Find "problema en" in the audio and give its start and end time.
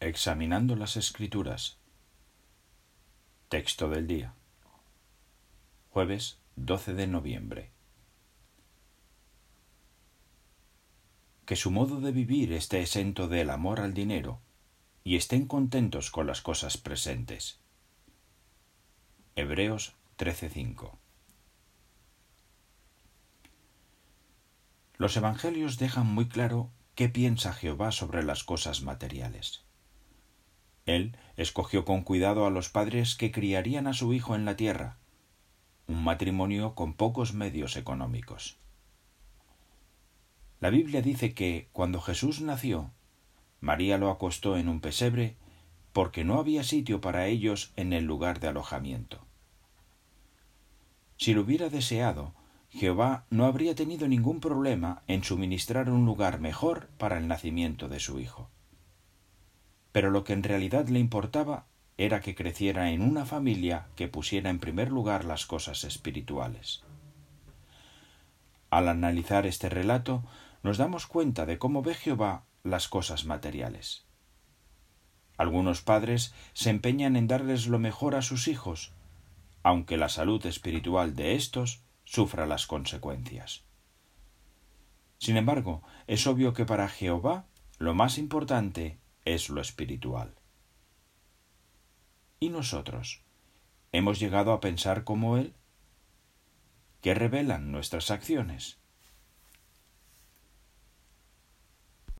54.40-55.22